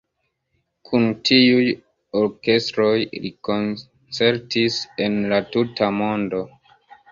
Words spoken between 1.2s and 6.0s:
tiuj orkestroj li koncertis en la tuta